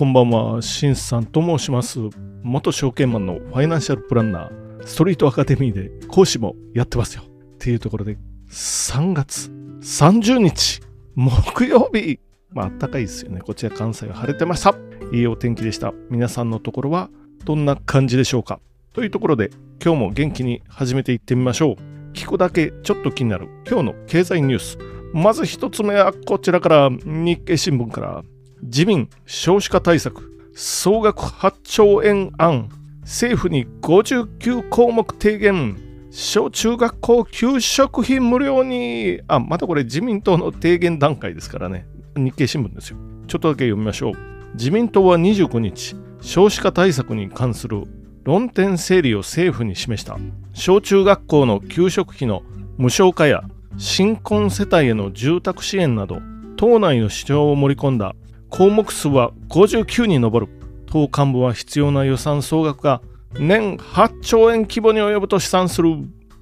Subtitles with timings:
[0.00, 1.98] こんばんは、しんさんと申します。
[2.42, 7.22] 元証券マンのファイナンシャルプランナー、ストリートアカデミーで講師もやってますよ。
[7.22, 8.16] っていうところで、
[8.48, 9.50] 3月
[9.82, 10.80] 30日、
[11.14, 12.18] 木曜日。
[12.48, 13.42] まあ、暖かいですよね。
[13.42, 14.74] こちら関西は晴れてました。
[15.12, 15.92] いいお天気でした。
[16.08, 17.10] 皆さんのところは
[17.44, 18.58] どんな感じでしょうか
[18.94, 19.50] というところで、
[19.84, 22.12] 今日も元気に始めていってみましょう。
[22.14, 24.78] 聞くだけちょっと気になる今日の経済ニュース。
[25.12, 28.24] まず一つ目はこちらから日経新聞から
[28.62, 32.68] 自民少子化対策総額8兆円案
[33.02, 35.76] 政府に59項目提言
[36.10, 39.20] 小中学校給食費無料に。
[39.28, 41.86] あまたこれ自民党の提言段階ですからね。
[42.16, 42.98] 日経新聞ですよ。
[43.28, 44.12] ちょっとだけ読みましょう。
[44.54, 47.84] 自民党は29日少子化対策に関する
[48.24, 50.18] 論点整理を政府に示した。
[50.52, 52.42] 小中学校の給食費の
[52.76, 53.44] 無償化や
[53.76, 56.20] 新婚世帯への住宅支援など
[56.56, 58.14] 党内の主張を盛り込んだ
[58.50, 60.48] 項目数は59に上る
[60.86, 63.00] 党幹部は必要な予算総額が
[63.32, 65.90] 年8兆円規模に及ぶと試算する。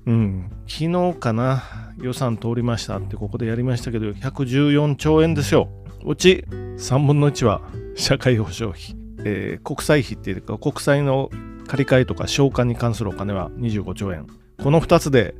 [0.06, 0.50] うん。
[0.66, 1.62] 昨日かな
[2.00, 5.68] 予算通りましたってここでやりましたけど114兆円ですよ。
[6.04, 7.60] うち3分の1は
[7.94, 11.30] 社会保障費、えー、国債費っていうか国債の
[11.66, 14.26] 借り換えとか償還に関するお金は25兆円。
[14.62, 15.34] この2つで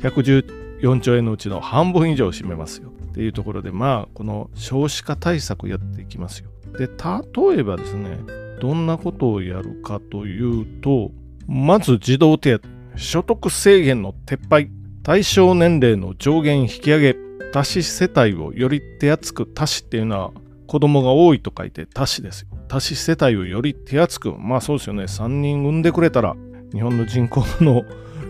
[0.00, 6.50] 114兆円のうちの半分以上を占めますよっていうところでまあこの少子化対策やっていきますよ。
[6.78, 8.18] で例えばですね
[8.60, 11.10] どんなことをやるかというと
[11.46, 14.70] まず児童手当所得制限の撤廃
[15.02, 17.16] 対象年齢の上限引き上げ
[17.52, 20.32] 多子世帯をより手厚く多子っていうのは
[20.68, 22.48] 子供が多いと書いて多子ですよ。
[22.68, 26.36] 多子世帯をより手厚くまあそうですよね3人産んでくれたら
[26.72, 27.82] 日本の人口の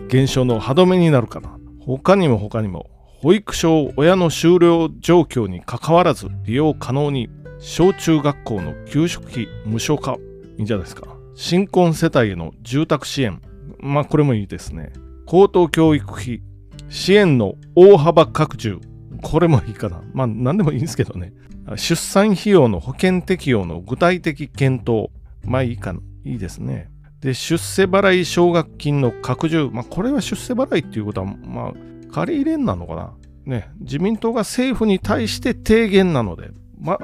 [0.07, 1.57] 減少の歯止めになるかな。
[1.85, 2.90] 他にも他にも
[3.21, 10.13] 保育所を親の終了状況にかかわらず利用可能に小中学校の給食費無償化
[10.57, 11.15] いいんじゃないですか。
[11.35, 13.39] 新婚世帯への住宅支援。
[13.79, 14.91] まあこれもいいですね。
[15.27, 16.41] 高等教育費
[16.89, 18.79] 支援の大幅拡充。
[19.21, 20.01] これもいいかな。
[20.13, 21.31] まあ何でもいいんですけどね。
[21.75, 25.11] 出産費用の保険適用の具体的検討。
[25.45, 25.99] まあいいかな。
[26.25, 26.89] いいですね。
[27.19, 29.69] で出世払い奨学金の拡充。
[29.71, 31.73] まあこれは出世払いっていうことはまあ
[32.11, 33.13] 借り入れんなのかな？
[33.45, 36.49] ね、自民党が政府に対して提言なので、
[36.79, 36.99] ま、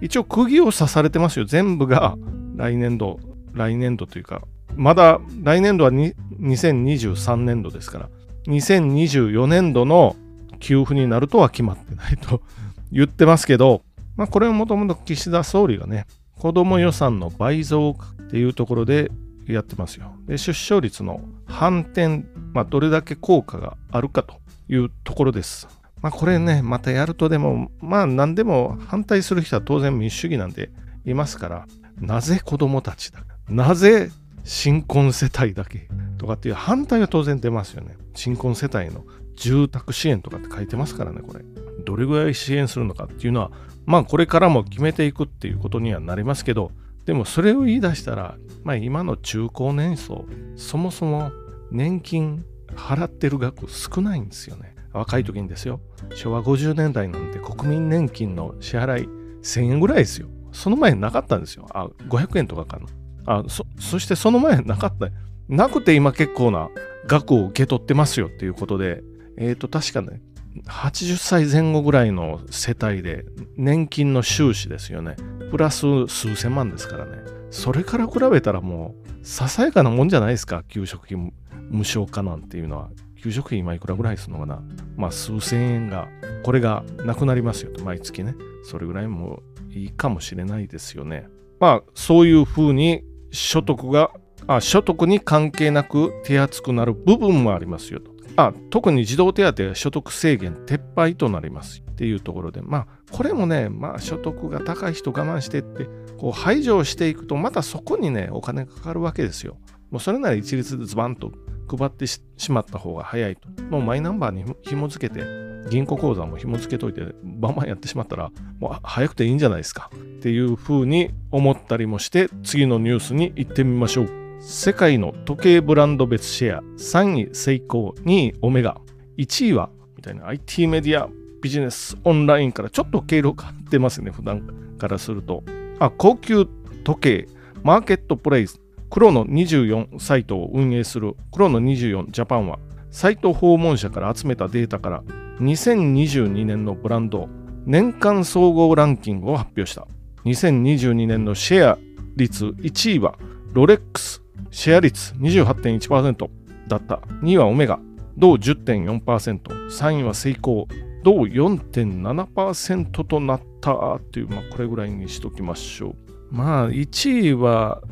[0.00, 1.44] 一応釘を刺されてますよ。
[1.44, 2.16] 全部が。
[2.56, 3.20] 来年度、
[3.52, 4.42] 来年度というか、
[4.76, 8.08] まだ来年度は2023年度ですから、
[8.46, 10.16] 2024年度の
[10.58, 12.40] 給付になるとは決まってないと
[12.90, 13.82] 言ってますけど、
[14.16, 16.06] まあ、これはもともと岸田総理がね、
[16.38, 19.10] 子ども予算の倍増っていうところで
[19.52, 20.14] やってますよ。
[20.26, 25.68] で、出生率の反転、まあ、どれだけ効果があるかというところです。
[26.02, 30.70] まあこれね、またやるとでも、まあ何でも反対する人は当然民主主義なんで
[31.04, 31.66] いますから、
[32.00, 34.10] なぜ子供たちだなぜ
[34.44, 37.96] 新婚世帯だけとかっていう反対は当然出ますよね。
[38.14, 39.04] 新婚世帯の
[39.36, 41.44] 住宅支援とかって書いてますからね、これ。
[41.84, 43.50] どれぐらい支援するのかっていうのは、
[43.86, 46.72] まあこれからも決めていくっていうことにはなりますけど、
[47.06, 51.30] でもそれを言い出したら、まあ今の中高年層、そもそも
[51.70, 52.44] 年金
[52.74, 54.74] 払ってる額少ないんですよね。
[54.92, 55.80] 若い時にですよ。
[56.14, 59.08] 昭和50年代なんて国民年金の支払い
[59.42, 60.28] 1000円ぐらいですよ。
[60.52, 61.66] その前なかったんですよ。
[61.70, 62.86] あ、500円とかかな。
[63.26, 65.08] あそそしてその前なかった。
[65.48, 66.70] なくて今結構な
[67.06, 69.02] 額を受け取ってますよっていうことで、
[69.36, 70.22] えっ、ー、と、確かね、
[70.64, 73.24] 80歳前後ぐらいの世帯で
[73.56, 75.16] 年金の収支ですよね。
[75.50, 77.18] プラス数千万ですからね。
[77.50, 82.90] それから比べたらもう、ささやかなもんじゃないですか、給食費無償化なんていうのは。
[83.22, 84.62] 給食費今いくらぐらいするのかな
[84.96, 86.08] まあ数千円が、
[86.44, 88.34] これがなくなりますよと、毎月ね。
[88.62, 91.28] それぐらいもいいかもしれないですよね。
[91.58, 94.10] まあそういうふうに所得が、
[94.46, 98.15] あ所得に関係なく手厚くなる部分もありますよと。
[98.36, 105.88] あ特に児童手当は所得制限撤廃となりますっていうところで、まあこれもね、まあ所得が高い人我慢してって、
[106.18, 109.56] こう排除していくと、またそこにね、お金がかかるわけですよ。
[109.90, 111.32] もうそれなら一律でズバンと
[111.68, 113.48] 配ってしまった方が早いと。
[113.70, 115.24] もうマイナンバーに紐付けて、
[115.70, 118.30] 銀行口座も紐付けといて、バンバンやってしまったら、
[118.60, 119.90] もう早くていいんじゃないですか。
[119.94, 124.25] っていうふうに思ったりもして、次のニュースに行ってみましょう。
[124.40, 128.80] 世界の時計ブランド別シェア、3位セイコー、2位オメガ、
[129.16, 131.08] 1位は、みたいな IT メディア、
[131.42, 135.42] ビジネス、オンラインからちょっと経路変わってますね、普段からすると。
[135.78, 136.46] あ、高級
[136.84, 137.28] 時計、
[137.62, 138.60] マーケットプレイス、
[138.90, 142.58] 黒の24サイトを運営する黒の24ジャパンは、
[142.90, 145.02] サイト訪問者から集めたデータから、
[145.40, 147.28] 2022年のブランド
[147.66, 149.88] 年間総合ランキングを発表した。
[150.24, 151.78] 2022年のシェア
[152.16, 153.16] 率1位は
[153.52, 156.28] ロレックス、シェア率28.1%
[156.68, 156.96] だった。
[157.22, 157.78] 2位はオメガ、
[158.16, 165.94] 銅10.4%、3位はセイコー、銅4.7%となったっていう、まあ、これぐらいにしときましょう。
[166.30, 167.82] まあ、1位は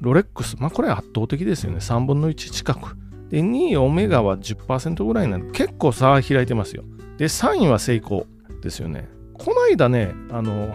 [0.00, 1.78] ロレックス、まあ、これは圧倒的ですよね。
[1.78, 2.96] 3分の1近く。
[3.30, 6.84] で、2位オメガは10%ぐらいなんで、結構差開いてますよ。
[7.16, 9.08] で、3位はセイコーですよね。
[9.34, 10.74] この間ね、あの、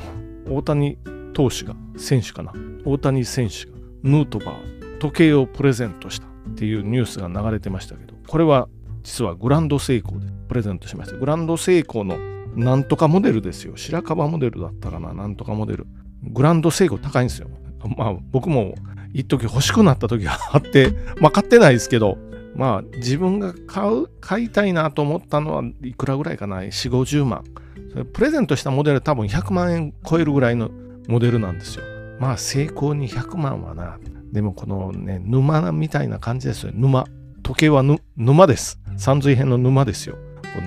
[0.50, 0.98] 大谷
[1.34, 2.54] 投手が、選手かな。
[2.86, 8.70] 大谷選手が、ヌートバー、時計をプレゼントしたっていうニュースが流れてましたけど、これは
[9.04, 11.18] 実はグランドセイコーでプレゼントしました。
[11.18, 12.18] グランドセイコーの
[12.56, 13.76] なんとかモデルですよ。
[13.76, 15.14] 白樺モデルだったかな。
[15.14, 15.88] なんとかモデル。
[16.24, 17.50] グランドセイコー高いんですよ。
[17.98, 18.76] まあ僕も
[19.14, 22.18] 一時欲しくなった時があって、まあ買ってないですけど、
[22.56, 27.44] まあ自分が買う、買いたいなと思ったのはいくらぐらいかな ?4、50万
[27.92, 28.06] それ。
[28.06, 30.72] プレゼントしたモデル多分100万円超えるぐらいの
[31.10, 31.84] モデルなんですよ。
[32.22, 34.00] まあ成功に100万はな。
[34.34, 36.72] でもこのね、沼みたいな感じですよ。
[36.74, 37.06] 沼。
[37.44, 37.84] 時計は
[38.18, 38.80] 沼です。
[38.98, 40.18] 山水編の沼ですよ。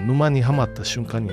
[0.06, 1.32] 沼にはまった瞬間に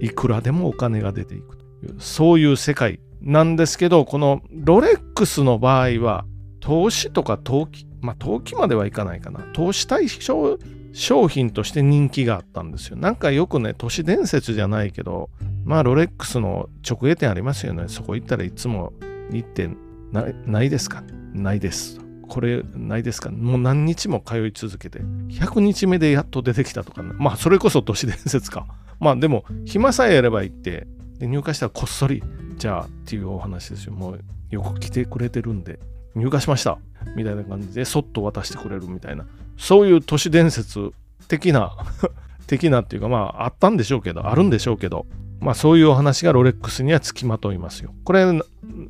[0.00, 6.24] いくらでもお金が出ていくという、そういう世界なんですけど、このロレックスの場合は、
[6.60, 9.40] 投資とか投機、まあ投機まではいかないかな。
[9.52, 10.58] 投資対象
[10.94, 12.96] 商品として人気があったんですよ。
[12.96, 15.28] なんかよくね、都市伝説じゃないけど、
[15.66, 17.84] まあロレックスの直営店ありますよね。
[17.88, 18.94] そこ行ったらいつも
[19.30, 19.68] 行って
[20.12, 21.02] ないですか？
[21.34, 22.00] ないです。
[22.28, 23.30] これないですか？
[23.30, 28.66] もう何日も通い続けて、100日目でやっと出てきたとか、ね、まあそれこそ都市伝説か。
[29.00, 30.86] まあでも、暇さえやれば行って、
[31.20, 32.22] 入荷したらこっそり、
[32.56, 33.92] じゃあっていうお話ですよ。
[33.92, 34.20] もう
[34.50, 35.78] よく来てくれてるんで、
[36.14, 36.78] 入荷しました。
[37.16, 39.24] みたいな感じで、そっと渡してくれるみたいな、
[39.56, 40.90] そういう都市伝説
[41.28, 41.76] 的な
[42.46, 45.06] 的なっていうか、まああったんでしょうけど、あるんでしょうけど、
[45.40, 47.94] まあそういうお話がロレックスにはつきまといますよ。
[48.04, 48.24] これ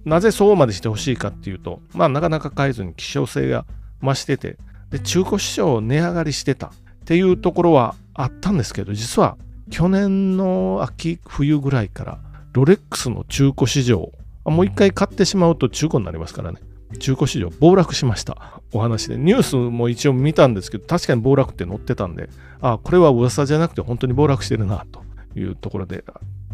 [0.05, 3.65] なぜそうまでしてほしいかっていうと、まあなかなか買えずに希少性が
[4.03, 4.57] 増してて、
[4.91, 6.71] で中古市場を値上がりしてたっ
[7.05, 9.37] ていうところはあったんですけど、実は
[9.71, 12.19] 去年の秋冬ぐらいから
[12.53, 14.13] ロレックスの中古市場、
[14.45, 16.61] もう一回買ってしまうと中古になりますからね。
[16.99, 25.03] 中古市場暴落しましたお話でニュースも一応見たんですけど確かに暴落って載ってたんであこれは噂じゃなくて本当に暴落してるなと
[25.39, 26.05] いうところで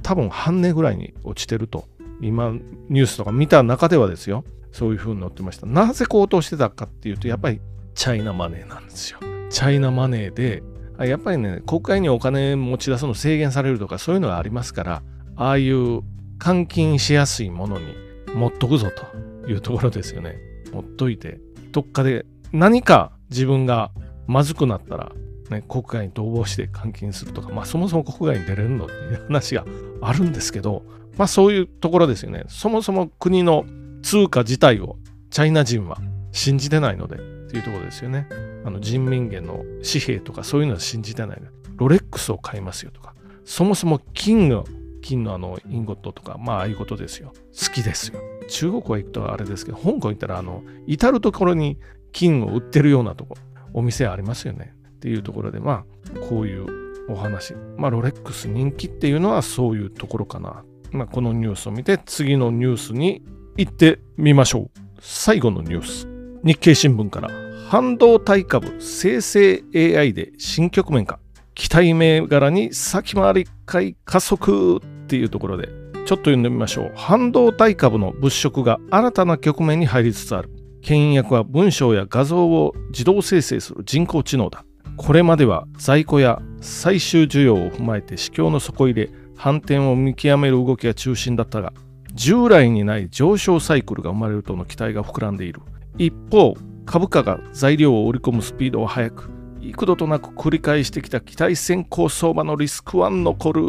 [0.03, 1.87] 多分半値ぐらいに落ちてると
[2.27, 2.53] 今
[2.89, 4.45] ニュースとか見た中ではですよ。
[4.73, 5.67] そういうふうに載ってました。
[5.67, 7.61] なぜ高騰してたかっていうとやっぱり
[7.95, 9.21] チャイナマネーなんですよ。
[9.51, 10.63] チャイナマネーで
[10.99, 15.03] やっぱりね国会にお金持ち出すの制限されるとかそういうのがありますから
[15.37, 16.01] ああいう
[16.39, 17.95] 換金しやすいものに
[18.35, 20.37] 持っとくぞというところですよね。
[20.73, 23.93] 持っといてどっかで何か自分が
[24.27, 25.13] まずくなったら
[25.51, 29.65] ね、国外に逃亡して監禁するとか、まあそもそも国外に出れるのっていう話が
[30.01, 30.83] あるんですけど、
[31.17, 32.45] まあそういうところですよね。
[32.49, 33.65] そもそも国の
[34.03, 34.97] 通貨自体を
[35.31, 35.99] チャイナ人は
[36.33, 37.19] 信じてないのでっ
[37.51, 38.29] ていうところですよね。
[38.65, 41.43] あの人民元の紙幣とかそういうのは信じてない、
[41.77, 43.15] ロレックスを買いますよとか、
[43.45, 44.65] そもそも金の、
[45.03, 47.33] 金のあのインゴットとか、まあああいうことですよ。
[47.59, 48.21] 好きですよ。
[48.49, 51.79] 中国は行くとあれですけど、香港行ったらあの、至るところに
[52.13, 53.37] 金を売ってるようなとこ、
[53.73, 54.75] お店ありますよね。
[54.89, 55.85] っていうところで、ま
[56.17, 56.67] あ、こういう
[57.11, 57.55] お話。
[57.77, 60.65] まあ、ロレックス人気っていうのはそういうところかな。
[60.95, 63.23] まあ、このニュースを見て、次のニュースに
[63.57, 64.81] 行ってみましょう。
[65.01, 66.09] 最後のニュース。
[66.45, 67.31] 日経新聞から、
[67.69, 71.19] 半導体株生成 AI で新局面か。
[71.55, 76.93] 期待銘柄に先回り会加速っていうところで、ちょっと読んでみましょう。
[76.95, 80.51] 半導体株の物色が新たな局面に入りつつある。
[80.81, 84.65] 牽引役は文章や画像を自動生成する人工知能だ。
[84.97, 89.11] これまでは在庫や最終需要を踏まえて市況の底入れ
[89.45, 91.75] 反転を見極める動きが中心だったが
[92.15, 95.61] 従来にない上昇サイクルが生まれるとの期待が膨らんでいる
[95.99, 96.55] 一方
[96.87, 103.63] 株価が材料を織り込むスピードは速く幾度となく繰り返してきた期待先行相場のリスクは残る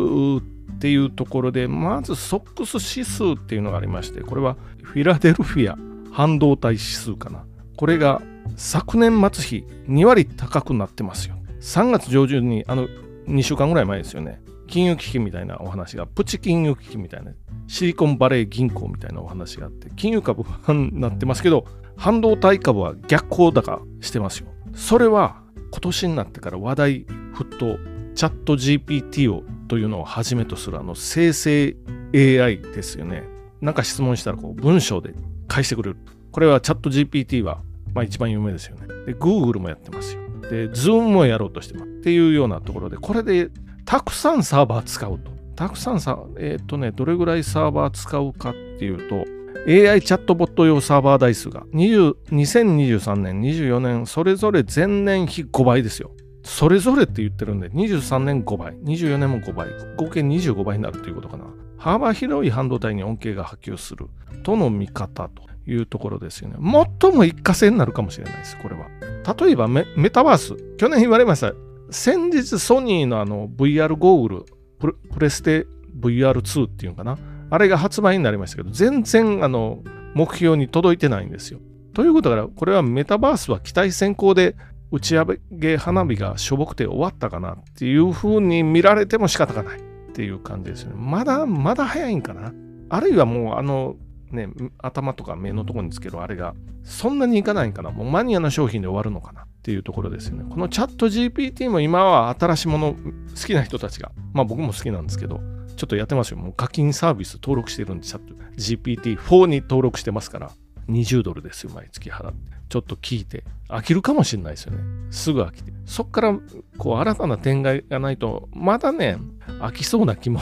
[0.72, 5.78] っていうところでまずソックス指数っていうのがありましてこれはフィラデルフィア
[6.10, 7.44] 半導体指数かな
[7.76, 8.22] これが
[8.56, 11.36] 昨年末比2割高くなってますよ。
[11.60, 12.88] 3月上旬に、あの、
[13.28, 14.40] 2週間ぐらい前ですよね。
[14.68, 17.32] 金融危機みたいなお話が、プチ金融危機みたいな、
[17.68, 21.66] シリコンバレー銀行みたいなお話があって、金融株になってますけど、
[21.98, 24.48] 半導体株は逆行高してますよ。
[24.74, 25.42] それは
[25.72, 27.78] 今年になってから話題沸騰、
[28.14, 31.76] チャット GPT をというのをはじめとするあの生成
[32.14, 33.24] AI ですよね。
[33.62, 35.14] なんか質問したらこう文章で
[35.48, 35.98] 返してくれる。
[36.32, 37.62] これはチャット GPT は
[37.94, 38.88] まあ一番有名ですよね。
[39.06, 40.22] で、Google もやってますよ。
[40.50, 41.86] で、Zoom もやろうとしてます。
[41.86, 43.50] っていうようなところで、これで
[43.86, 45.32] たくさんサーバー使うと。
[45.56, 49.26] たくさんさ、えっ、とね、どれぐらいサーバー使うかっていうと、
[49.68, 56.12] AI チャットボット用サーバー台数が2023年、24年、それぞれ前年比5倍ですよ。
[56.44, 61.46] それぞれって言ってるんで、23年5倍、24年も5倍、合計25倍になるということかな。
[61.78, 64.08] 幅広い半導体に恩恵が波及する
[64.44, 66.58] との見方というところですよね。
[67.02, 68.88] 最も一過性になるかもしれないです、これは。
[69.36, 71.54] 例えばメタバース、去年言われました。
[71.92, 74.46] 先日ソニーのあの VR ゴーグ
[74.80, 75.68] ルプレステ
[76.00, 77.18] VR2 っていうのかな
[77.50, 81.60] あれが発売になりましたけど、全然あの目標に届いてないんですよ。
[81.94, 84.56] ということから、これはメタバースは期待先行で
[84.92, 89.82] 打ち上げ花火がしょぼくて終わったかなっていうふうに見られても仕方がないっ
[90.14, 90.96] ていう感じですよね。
[90.98, 92.54] まだ、まだ早いんかな。
[92.90, 93.96] あるいはもうあの
[94.32, 94.50] ね、
[94.80, 97.92] 頭とか目のところにつけるあれがそんなにいかないんかな。
[97.92, 100.46] もうマニアな商品で終わるのかなっていうところですよね。
[100.48, 105.42] このチャット GPT も今は新しいもの好きな人たちが、まあ僕も好きなんですけど、
[105.76, 106.38] ちょっとやってますよ。
[106.38, 110.52] もう課金サービス登録してるんで、チャット GPT4 に登録してますから、
[110.88, 112.38] 20ドルですよ、毎月払って。
[112.70, 114.84] ちょっと聞いて、飽きるかもしれないですよね。
[115.10, 115.74] すぐ飽きて。
[115.86, 116.38] そっから、
[116.78, 119.18] こう、新たな展開がないと、まだね、
[119.62, 120.42] 飽きそうな気も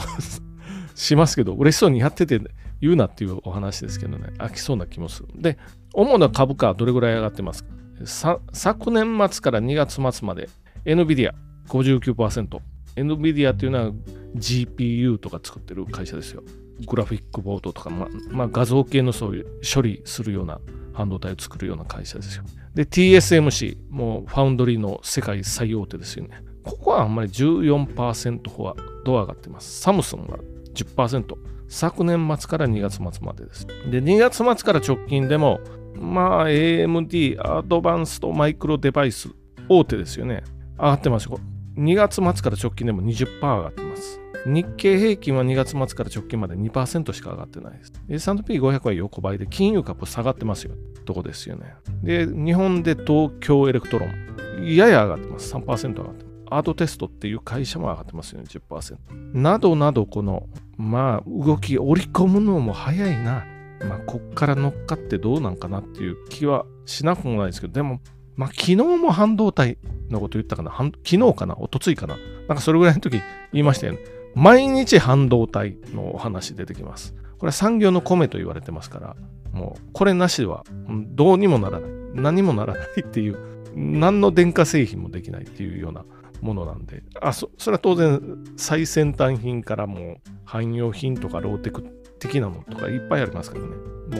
[0.94, 2.42] しますけど、嬉しそうにやってて、
[2.82, 5.28] 言うなっていうお話ですけどね、飽きそうな気もする。
[5.34, 5.56] で、
[5.94, 7.70] 主な株価はどれぐらい上がってますか？
[8.04, 10.48] 昨年末から2月末まで
[10.84, 12.60] NVIDIA59%。
[12.96, 13.92] NVIDIA っていうのは
[14.36, 16.42] GPU とか作ってる会社ですよ。
[16.86, 20.60] グラフィックボードとか、ままあ、画像系のそういう処理するような
[20.92, 22.44] 半導体を作るような会社ですよ。
[22.74, 26.42] で、TSMC、もうファウンドリーの世界最大手ですよね。
[26.64, 28.74] ここはあんまり14%ほ
[29.04, 29.80] ど上がってます。
[29.80, 30.38] サムスンが
[30.74, 31.34] 10%。
[31.68, 33.66] 昨年末から2月末までです。
[33.90, 35.60] で、2月末から直近でも、
[35.94, 39.30] まあ、AMD、 Advanced Micro Devices、
[39.68, 40.44] 大手ですよね。
[40.76, 41.38] 上がってますよ。
[41.76, 44.20] 2月末から直近でも20%上がってます。
[44.46, 47.92] 日経平均は2月末から直近まで2%しか上がってないです。
[48.30, 50.74] S&P500 は横ばいで金融株下がってますよ。
[51.06, 51.74] とこですよね。
[52.02, 55.54] で、日本で東京エレクトロン、やや上がってます。
[55.54, 56.33] 3%上がってます。
[56.56, 58.96] アドバンテストっていう会社も上がってますよね、10%。
[59.34, 63.44] などなど、この、まあ、動き、織り込むのも早いな。
[63.88, 68.00] まあ、こっから乗っかってどうなんかなっていう気はしなくもないですけど、でも、
[68.36, 69.78] まあ、昨日も半導体
[70.10, 71.56] のこと言ったかな昨日かな？
[71.58, 72.16] おとついかな？
[72.48, 73.20] なんかそれぐらいの時
[73.52, 73.98] 言いましたよね。
[74.34, 77.14] 毎日半導体のお話出てきます。
[77.38, 79.16] これは産業の米と言われてますから、
[79.52, 81.90] もうこれなしではどうにもならない。
[82.14, 83.38] 何もならないっていう、
[83.74, 86.04] 何の電化製品もできないっていうような
[86.40, 88.20] ものなんで、あそそれは当然
[88.56, 91.82] 最先端品からも汎用品とかローテク
[92.18, 93.68] 的なものとかいっぱいありますからね。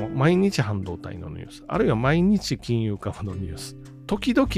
[0.00, 4.48] もう毎日半導体のニュース、あるいは毎日金融株のニュース、時々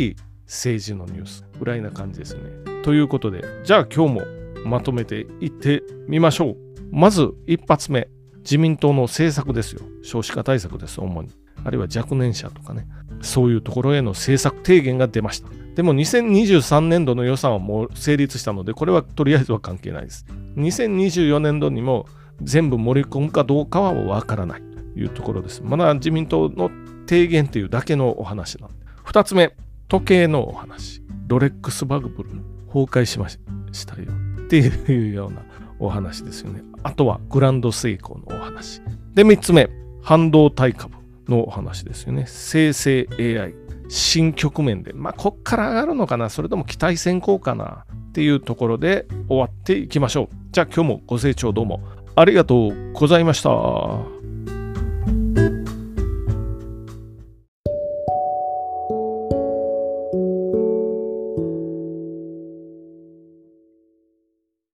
[0.47, 2.43] 政治のニュースぐらいな感じですね。
[2.83, 4.23] ということで、じゃあ今日も
[4.65, 6.57] まとめていってみましょう。
[6.93, 8.09] まず一発目、
[8.39, 9.83] 自民党の政策ですよ。
[10.03, 11.31] 少子化対策です、主に。
[11.65, 12.87] あるいは若年者とかね、
[13.21, 15.49] そういうところへの政策提言が出ました。
[15.75, 20.25] でも2023年度の予算はもう成立したので、これはとりあえずは関係ないです。
[20.57, 22.07] 2024年度にも
[22.43, 24.63] 全部盛り込むかどうかはわからない
[24.95, 25.63] というところです。
[25.63, 26.71] まだ自民党の
[27.07, 28.77] 提言というだけのお話なんで。
[29.05, 29.55] 2つ目、
[29.89, 31.03] 時計のお話。
[31.29, 32.31] ロレックスバグブル
[32.69, 33.39] 崩壊しまし
[33.87, 34.09] たよ
[34.45, 35.43] っていうような
[35.79, 36.63] お話ですよね。
[36.85, 38.81] あとはグランド成功のお話。
[39.15, 39.69] で、3つ目、
[40.03, 40.96] 半導体株
[41.29, 42.25] のお話ですよね。
[42.27, 43.55] 生成 AI。
[43.89, 50.29] 新局面で、まあ、こっから上がるのかな、それとも期待先行かなっていうところで終わっていきましょう。
[50.51, 51.81] じゃあ今日もご清聴どうも
[52.17, 54.16] ありがとうございました。